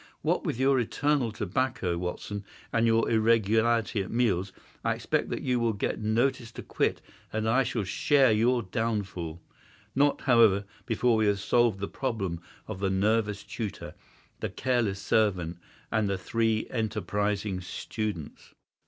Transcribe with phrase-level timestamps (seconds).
[0.23, 4.51] What with your eternal tobacco, Watson, and your irregularity at meals,
[4.83, 8.63] I expect that you will get notice to quit and that I shall share your
[8.63, 13.93] downfall—not, however, before we have solved the problem of the nervous tutor,
[14.39, 15.59] the careless servant,
[15.91, 18.55] and the three enterprising students."